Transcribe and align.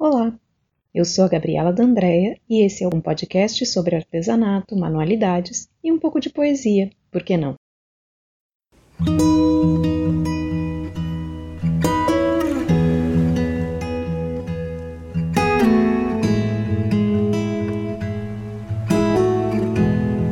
Olá, 0.00 0.32
eu 0.94 1.04
sou 1.04 1.24
a 1.24 1.28
Gabriela 1.28 1.72
D'Andrea 1.72 2.38
e 2.48 2.64
esse 2.64 2.84
é 2.84 2.86
um 2.86 3.00
podcast 3.00 3.66
sobre 3.66 3.96
artesanato, 3.96 4.76
manualidades 4.76 5.68
e 5.82 5.90
um 5.90 5.98
pouco 5.98 6.20
de 6.20 6.30
poesia, 6.30 6.88
por 7.10 7.24
que 7.24 7.36
não? 7.36 7.56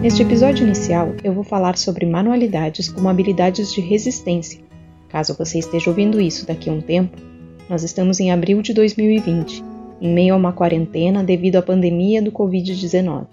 Neste 0.00 0.22
episódio 0.22 0.64
inicial, 0.64 1.12
eu 1.24 1.34
vou 1.34 1.42
falar 1.42 1.76
sobre 1.76 2.06
manualidades 2.06 2.88
como 2.88 3.08
habilidades 3.08 3.72
de 3.72 3.80
resistência. 3.80 4.60
Caso 5.08 5.36
você 5.36 5.58
esteja 5.58 5.90
ouvindo 5.90 6.20
isso 6.20 6.46
daqui 6.46 6.70
a 6.70 6.72
um 6.72 6.80
tempo, 6.80 7.35
nós 7.68 7.82
estamos 7.82 8.20
em 8.20 8.30
abril 8.30 8.62
de 8.62 8.72
2020, 8.72 9.62
em 10.00 10.12
meio 10.12 10.34
a 10.34 10.36
uma 10.36 10.52
quarentena 10.52 11.24
devido 11.24 11.56
à 11.56 11.62
pandemia 11.62 12.22
do 12.22 12.30
Covid-19. 12.30 13.26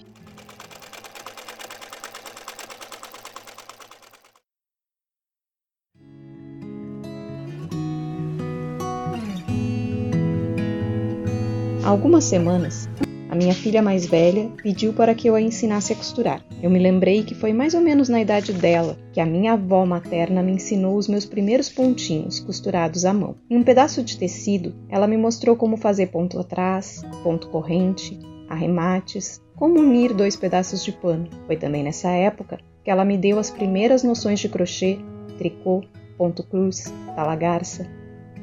Há 11.83 11.89
algumas 11.89 12.23
semanas, 12.23 12.87
a 13.33 13.35
minha 13.35 13.55
filha 13.55 13.81
mais 13.81 14.05
velha 14.05 14.47
pediu 14.61 14.93
para 14.93 15.15
que 15.15 15.27
eu 15.27 15.33
a 15.33 15.41
ensinasse 15.41 15.91
a 15.91 15.95
costurar. 15.95 16.45
Eu 16.61 16.69
me 16.69 16.77
lembrei 16.77 17.23
que 17.23 17.33
foi 17.33 17.51
mais 17.51 17.73
ou 17.73 17.81
menos 17.81 18.07
na 18.07 18.21
idade 18.21 18.53
dela 18.53 18.95
que 19.11 19.19
a 19.19 19.25
minha 19.25 19.53
avó 19.53 19.83
materna 19.87 20.43
me 20.43 20.51
ensinou 20.51 20.95
os 20.97 21.07
meus 21.07 21.25
primeiros 21.25 21.67
pontinhos 21.67 22.39
costurados 22.39 23.05
à 23.05 23.11
mão. 23.11 23.35
Em 23.49 23.57
um 23.57 23.63
pedaço 23.63 24.03
de 24.03 24.19
tecido, 24.19 24.75
ela 24.87 25.07
me 25.07 25.17
mostrou 25.17 25.55
como 25.55 25.77
fazer 25.77 26.11
ponto 26.11 26.39
atrás, 26.39 27.01
ponto 27.23 27.47
corrente, 27.47 28.19
arremates, 28.47 29.41
como 29.55 29.79
unir 29.79 30.13
dois 30.13 30.35
pedaços 30.35 30.85
de 30.85 30.91
pano. 30.91 31.27
Foi 31.47 31.57
também 31.57 31.81
nessa 31.81 32.11
época 32.11 32.59
que 32.83 32.91
ela 32.91 33.03
me 33.03 33.17
deu 33.17 33.39
as 33.39 33.49
primeiras 33.49 34.03
noções 34.03 34.39
de 34.39 34.47
crochê, 34.47 34.99
tricô, 35.39 35.83
ponto 36.19 36.43
cruz, 36.43 36.93
talagarça, 37.15 37.87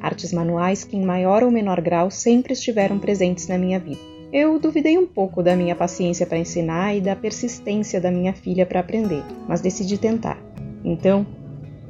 artes 0.01 0.33
manuais 0.33 0.83
que 0.83 0.97
em 0.97 1.05
maior 1.05 1.43
ou 1.43 1.49
menor 1.49 1.79
grau 1.79 2.11
sempre 2.11 2.51
estiveram 2.51 2.99
presentes 2.99 3.47
na 3.47 3.57
minha 3.57 3.79
vida. 3.79 4.10
Eu 4.33 4.57
duvidei 4.57 4.97
um 4.97 5.05
pouco 5.05 5.43
da 5.43 5.57
minha 5.57 5.75
paciência 5.75 6.25
para 6.25 6.37
ensinar 6.37 6.95
e 6.95 7.01
da 7.01 7.17
persistência 7.17 7.99
da 7.99 8.09
minha 8.09 8.31
filha 8.31 8.65
para 8.65 8.79
aprender, 8.79 9.21
mas 9.45 9.59
decidi 9.59 9.97
tentar. 9.97 10.41
Então, 10.85 11.27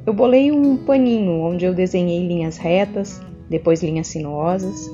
eu 0.04 0.12
bolei 0.12 0.50
um 0.50 0.76
paninho 0.76 1.40
onde 1.40 1.64
eu 1.64 1.72
desenhei 1.72 2.26
linhas 2.26 2.56
retas, 2.56 3.20
depois 3.48 3.80
linhas 3.80 4.08
sinuosas 4.08 4.90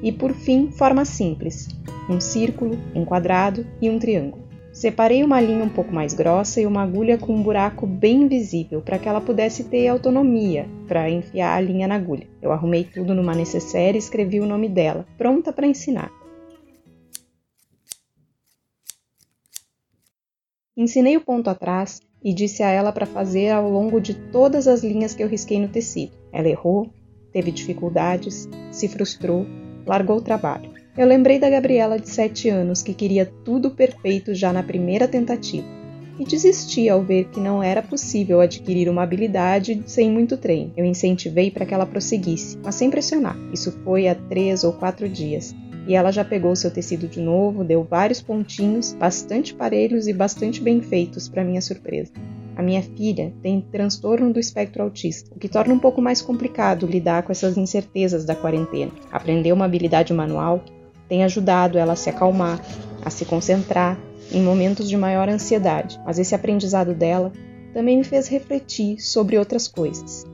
e, 0.00 0.12
por 0.12 0.32
fim, 0.32 0.70
formas 0.70 1.08
simples: 1.08 1.66
um 2.08 2.20
círculo, 2.20 2.78
um 2.94 3.04
quadrado 3.04 3.66
e 3.80 3.90
um 3.90 3.98
triângulo. 3.98 4.44
Separei 4.72 5.24
uma 5.24 5.40
linha 5.40 5.64
um 5.64 5.68
pouco 5.68 5.92
mais 5.92 6.14
grossa 6.14 6.60
e 6.60 6.66
uma 6.66 6.84
agulha 6.84 7.18
com 7.18 7.34
um 7.34 7.42
buraco 7.42 7.84
bem 7.84 8.28
visível 8.28 8.80
para 8.80 8.98
que 8.98 9.08
ela 9.08 9.20
pudesse 9.20 9.64
ter 9.64 9.88
autonomia 9.88 10.68
para 10.86 11.10
enfiar 11.10 11.56
a 11.56 11.60
linha 11.60 11.88
na 11.88 11.96
agulha. 11.96 12.28
Eu 12.40 12.52
arrumei 12.52 12.84
tudo 12.84 13.12
numa 13.12 13.34
necessaire 13.34 13.98
e 13.98 13.98
escrevi 13.98 14.38
o 14.38 14.46
nome 14.46 14.68
dela, 14.68 15.04
pronta 15.18 15.52
para 15.52 15.66
ensinar. 15.66 16.21
Ensinei 20.74 21.18
o 21.18 21.20
ponto 21.20 21.50
atrás 21.50 22.00
e 22.24 22.32
disse 22.32 22.62
a 22.62 22.70
ela 22.70 22.92
para 22.92 23.04
fazer 23.04 23.50
ao 23.50 23.68
longo 23.68 24.00
de 24.00 24.14
todas 24.14 24.66
as 24.66 24.82
linhas 24.82 25.14
que 25.14 25.22
eu 25.22 25.28
risquei 25.28 25.60
no 25.60 25.68
tecido. 25.68 26.12
Ela 26.32 26.48
errou, 26.48 26.88
teve 27.30 27.50
dificuldades, 27.50 28.48
se 28.70 28.88
frustrou, 28.88 29.44
largou 29.86 30.16
o 30.16 30.22
trabalho. 30.22 30.70
Eu 30.96 31.06
lembrei 31.06 31.38
da 31.38 31.50
Gabriela 31.50 31.98
de 31.98 32.08
7 32.08 32.48
anos 32.48 32.82
que 32.82 32.94
queria 32.94 33.26
tudo 33.44 33.70
perfeito 33.70 34.34
já 34.34 34.50
na 34.50 34.62
primeira 34.62 35.06
tentativa 35.06 35.66
e 36.18 36.24
desisti 36.24 36.88
ao 36.88 37.02
ver 37.02 37.28
que 37.28 37.40
não 37.40 37.62
era 37.62 37.82
possível 37.82 38.40
adquirir 38.40 38.88
uma 38.88 39.02
habilidade 39.02 39.82
sem 39.86 40.10
muito 40.10 40.38
treino. 40.38 40.72
Eu 40.74 40.86
incentivei 40.86 41.50
para 41.50 41.66
que 41.66 41.74
ela 41.74 41.84
prosseguisse, 41.84 42.58
mas 42.62 42.76
sem 42.76 42.90
pressionar. 42.90 43.36
Isso 43.52 43.72
foi 43.84 44.08
há 44.08 44.14
três 44.14 44.64
ou 44.64 44.72
quatro 44.72 45.06
dias 45.06 45.54
e 45.86 45.94
ela 45.94 46.10
já 46.10 46.24
pegou 46.24 46.54
seu 46.54 46.70
tecido 46.70 47.08
de 47.08 47.20
novo, 47.20 47.64
deu 47.64 47.82
vários 47.82 48.20
pontinhos, 48.20 48.92
bastante 48.92 49.54
parelhos 49.54 50.06
e 50.06 50.12
bastante 50.12 50.60
bem 50.60 50.80
feitos, 50.80 51.28
para 51.28 51.44
minha 51.44 51.60
surpresa. 51.60 52.12
A 52.54 52.62
minha 52.62 52.82
filha 52.82 53.32
tem 53.42 53.60
transtorno 53.60 54.32
do 54.32 54.38
espectro 54.38 54.82
autista, 54.82 55.30
o 55.34 55.38
que 55.38 55.48
torna 55.48 55.72
um 55.72 55.78
pouco 55.78 56.02
mais 56.02 56.20
complicado 56.20 56.86
lidar 56.86 57.22
com 57.22 57.32
essas 57.32 57.56
incertezas 57.56 58.24
da 58.24 58.36
quarentena. 58.36 58.92
Aprender 59.10 59.52
uma 59.52 59.64
habilidade 59.64 60.12
manual 60.12 60.62
tem 61.08 61.24
ajudado 61.24 61.78
ela 61.78 61.94
a 61.94 61.96
se 61.96 62.10
acalmar, 62.10 62.60
a 63.04 63.10
se 63.10 63.24
concentrar 63.24 63.98
em 64.30 64.42
momentos 64.42 64.88
de 64.88 64.96
maior 64.96 65.28
ansiedade, 65.28 66.00
mas 66.04 66.18
esse 66.18 66.34
aprendizado 66.34 66.94
dela 66.94 67.32
também 67.72 67.98
me 67.98 68.04
fez 68.04 68.28
refletir 68.28 69.00
sobre 69.00 69.38
outras 69.38 69.66
coisas. 69.66 70.26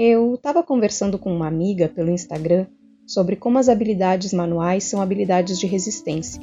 Eu 0.00 0.36
estava 0.36 0.62
conversando 0.62 1.18
com 1.18 1.34
uma 1.34 1.48
amiga 1.48 1.88
pelo 1.88 2.12
Instagram 2.12 2.66
sobre 3.04 3.34
como 3.34 3.58
as 3.58 3.68
habilidades 3.68 4.32
manuais 4.32 4.84
são 4.84 5.02
habilidades 5.02 5.58
de 5.58 5.66
resistência, 5.66 6.40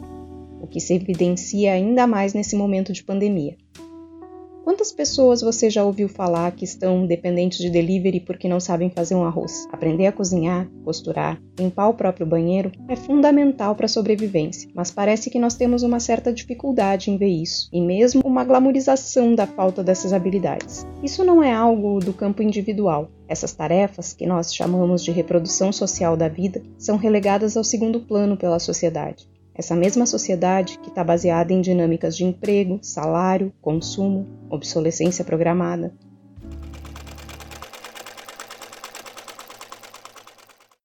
o 0.59 0.67
que 0.67 0.81
se 0.81 0.93
evidencia 0.93 1.71
ainda 1.71 2.05
mais 2.05 2.33
nesse 2.33 2.53
momento 2.53 2.91
de 2.91 3.01
pandemia. 3.01 3.55
Quantas 4.65 4.91
pessoas 4.91 5.43
você 5.43 5.69
já 5.69 5.83
ouviu 5.83 6.09
falar 6.09 6.51
que 6.51 6.65
estão 6.65 7.05
dependentes 7.05 7.59
de 7.59 7.69
delivery 7.69 8.19
porque 8.19 8.49
não 8.49 8.59
sabem 8.59 8.89
fazer 8.89 9.13
um 9.13 9.23
arroz? 9.23 9.67
Aprender 9.71 10.07
a 10.07 10.11
cozinhar, 10.11 10.67
costurar, 10.83 11.39
limpar 11.55 11.89
o 11.89 11.93
próprio 11.93 12.25
banheiro 12.25 12.71
é 12.89 12.95
fundamental 12.95 13.75
para 13.75 13.85
a 13.85 13.87
sobrevivência, 13.87 14.67
mas 14.73 14.89
parece 14.89 15.29
que 15.29 15.37
nós 15.37 15.53
temos 15.53 15.83
uma 15.83 15.99
certa 15.99 16.33
dificuldade 16.33 17.11
em 17.11 17.17
ver 17.17 17.27
isso, 17.27 17.69
e 17.71 17.79
mesmo 17.79 18.23
uma 18.25 18.43
glamorização 18.43 19.35
da 19.35 19.45
falta 19.45 19.83
dessas 19.83 20.11
habilidades. 20.11 20.83
Isso 21.03 21.23
não 21.23 21.43
é 21.43 21.53
algo 21.53 21.99
do 21.99 22.11
campo 22.11 22.41
individual. 22.41 23.07
Essas 23.27 23.53
tarefas, 23.53 24.13
que 24.13 24.25
nós 24.25 24.51
chamamos 24.51 25.03
de 25.03 25.11
reprodução 25.11 25.71
social 25.71 26.17
da 26.17 26.27
vida, 26.27 26.63
são 26.75 26.97
relegadas 26.97 27.55
ao 27.55 27.63
segundo 27.63 27.99
plano 27.99 28.35
pela 28.35 28.57
sociedade. 28.57 29.27
Essa 29.57 29.73
mesma 29.73 30.05
sociedade 30.05 30.77
que 30.79 30.89
está 30.89 31.01
baseada 31.01 31.53
em 31.53 31.61
dinâmicas 31.61 32.17
de 32.17 32.25
emprego, 32.25 32.77
salário, 32.81 33.53
consumo, 33.61 34.27
obsolescência 34.49 35.23
programada. 35.23 35.93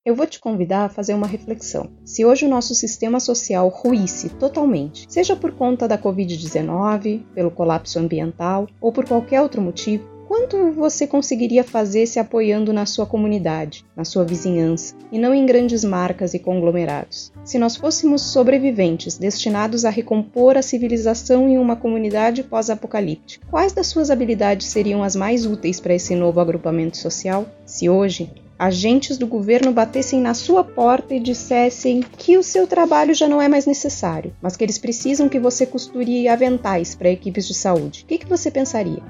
Eu 0.05 0.15
vou 0.15 0.27
te 0.27 0.41
convidar 0.41 0.87
a 0.87 0.89
fazer 0.89 1.15
uma 1.15 1.27
reflexão. 1.27 1.91
Se 2.05 2.25
hoje 2.25 2.47
o 2.47 2.49
nosso 2.49 2.75
sistema 2.75 3.21
social 3.21 3.69
ruísse 3.69 4.31
totalmente, 4.31 5.05
seja 5.09 5.37
por 5.37 5.53
conta 5.53 5.87
da 5.87 5.99
Covid-19, 5.99 7.23
pelo 7.35 7.51
colapso 7.51 7.99
ambiental 7.99 8.67
ou 8.81 8.93
por 8.93 9.05
qualquer 9.05 9.43
outro 9.43 9.61
motivo, 9.61 10.09
quanto 10.31 10.71
você 10.71 11.09
conseguiria 11.09 11.65
fazer 11.65 12.07
se 12.07 12.21
apoiando 12.21 12.73
na 12.73 12.87
sua 12.87 13.05
comunidade, 13.05 13.85
na 13.97 14.05
sua 14.05 14.25
vizinhança, 14.25 14.95
e 15.11 15.19
não 15.19 15.35
em 15.35 15.45
grandes 15.45 15.83
marcas 15.83 16.35
e 16.35 16.39
conglomerados? 16.39 17.33
Se 17.45 17.59
nós 17.59 17.75
fôssemos 17.75 18.23
sobreviventes 18.23 19.19
destinados 19.19 19.85
a 19.85 19.91
recompor 19.91 20.57
a 20.57 20.63
civilização 20.63 21.49
em 21.49 21.59
uma 21.59 21.75
comunidade 21.75 22.45
pós-apocalíptica, 22.45 23.45
quais 23.51 23.73
das 23.73 23.89
suas 23.89 24.09
habilidades 24.09 24.69
seriam 24.69 25.03
as 25.03 25.17
mais 25.17 25.45
úteis 25.45 25.81
para 25.81 25.95
esse 25.95 26.15
novo 26.15 26.39
agrupamento 26.39 26.97
social? 26.97 27.45
Se 27.67 27.89
hoje 27.89 28.31
agentes 28.57 29.19
do 29.19 29.27
governo 29.27 29.73
batessem 29.73 30.21
na 30.21 30.35
sua 30.35 30.63
porta 30.63 31.13
e 31.13 31.19
dissessem 31.19 32.03
que 32.03 32.39
o 32.39 32.43
seu 32.45 32.69
trabalho 32.69 33.15
já 33.15 33.27
não 33.27 33.43
é 33.43 33.49
mais 33.49 33.67
necessário, 33.67 34.33
mas 34.41 34.57
que 34.57 34.63
eles 34.63 34.79
precisam 34.79 35.29
que 35.29 35.41
você 35.41 35.67
costure 35.67 36.29
aventais 36.29 36.95
para 36.95 37.11
equipes 37.11 37.49
de 37.49 37.55
saúde, 37.55 38.05
o 38.05 38.07
que, 38.07 38.19
que 38.19 38.29
você 38.29 38.49
pensaria? 38.49 39.03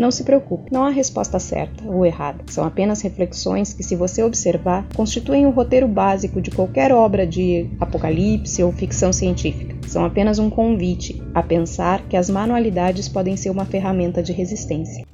Não 0.00 0.10
se 0.10 0.24
preocupe, 0.24 0.72
não 0.72 0.86
há 0.86 0.88
resposta 0.88 1.38
certa 1.38 1.84
ou 1.86 2.06
errada. 2.06 2.42
São 2.46 2.64
apenas 2.64 3.02
reflexões 3.02 3.74
que, 3.74 3.82
se 3.82 3.94
você 3.94 4.22
observar, 4.22 4.86
constituem 4.96 5.44
o 5.44 5.50
roteiro 5.50 5.86
básico 5.86 6.40
de 6.40 6.50
qualquer 6.50 6.90
obra 6.90 7.26
de 7.26 7.68
apocalipse 7.78 8.62
ou 8.62 8.72
ficção 8.72 9.12
científica. 9.12 9.76
São 9.86 10.02
apenas 10.02 10.38
um 10.38 10.48
convite 10.48 11.22
a 11.34 11.42
pensar 11.42 12.00
que 12.08 12.16
as 12.16 12.30
manualidades 12.30 13.10
podem 13.10 13.36
ser 13.36 13.50
uma 13.50 13.66
ferramenta 13.66 14.22
de 14.22 14.32
resistência. 14.32 15.04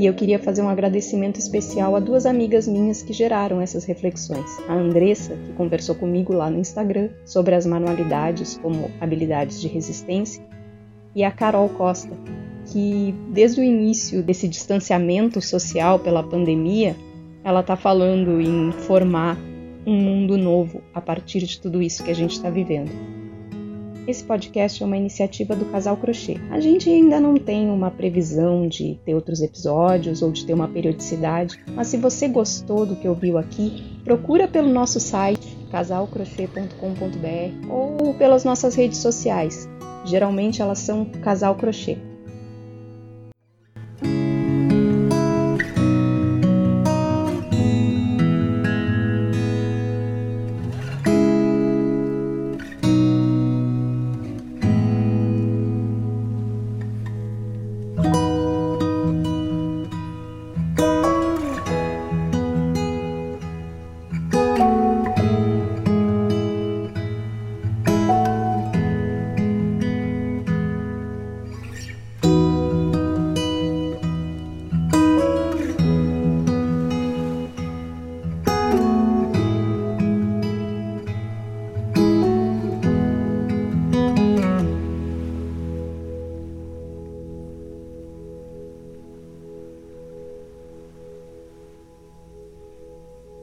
E 0.00 0.06
eu 0.06 0.14
queria 0.14 0.38
fazer 0.38 0.62
um 0.62 0.68
agradecimento 0.70 1.38
especial 1.38 1.94
a 1.94 2.00
duas 2.00 2.24
amigas 2.24 2.66
minhas 2.66 3.02
que 3.02 3.12
geraram 3.12 3.60
essas 3.60 3.84
reflexões. 3.84 4.58
A 4.66 4.72
Andressa, 4.72 5.36
que 5.36 5.52
conversou 5.52 5.94
comigo 5.94 6.32
lá 6.32 6.48
no 6.48 6.58
Instagram 6.58 7.10
sobre 7.26 7.54
as 7.54 7.66
manualidades 7.66 8.56
como 8.62 8.90
habilidades 8.98 9.60
de 9.60 9.68
resistência, 9.68 10.42
e 11.14 11.22
a 11.22 11.30
Carol 11.30 11.68
Costa, 11.68 12.16
que 12.72 13.14
desde 13.28 13.60
o 13.60 13.64
início 13.64 14.22
desse 14.22 14.48
distanciamento 14.48 15.38
social 15.42 15.98
pela 15.98 16.22
pandemia, 16.22 16.96
ela 17.44 17.60
está 17.60 17.76
falando 17.76 18.40
em 18.40 18.72
formar 18.72 19.36
um 19.86 19.96
mundo 19.96 20.38
novo 20.38 20.80
a 20.94 21.02
partir 21.02 21.40
de 21.40 21.60
tudo 21.60 21.82
isso 21.82 22.02
que 22.02 22.10
a 22.10 22.14
gente 22.14 22.32
está 22.32 22.48
vivendo. 22.48 23.19
Esse 24.06 24.24
podcast 24.24 24.82
é 24.82 24.86
uma 24.86 24.96
iniciativa 24.96 25.54
do 25.54 25.66
Casal 25.66 25.96
Crochê. 25.96 26.36
A 26.50 26.58
gente 26.58 26.88
ainda 26.88 27.20
não 27.20 27.36
tem 27.36 27.70
uma 27.70 27.90
previsão 27.90 28.66
de 28.66 28.98
ter 29.04 29.14
outros 29.14 29.40
episódios 29.42 30.22
ou 30.22 30.32
de 30.32 30.44
ter 30.46 30.54
uma 30.54 30.68
periodicidade, 30.68 31.62
mas 31.74 31.88
se 31.88 31.96
você 31.96 32.26
gostou 32.26 32.86
do 32.86 32.96
que 32.96 33.06
ouviu 33.06 33.38
aqui, 33.38 34.00
procura 34.02 34.48
pelo 34.48 34.68
nosso 34.68 34.98
site 34.98 35.56
casalcrochê.com.br 35.70 37.68
ou 37.70 38.14
pelas 38.14 38.44
nossas 38.44 38.74
redes 38.74 38.98
sociais. 38.98 39.68
Geralmente 40.04 40.62
elas 40.62 40.78
são 40.78 41.04
Casal 41.04 41.54
Crochê. 41.54 42.09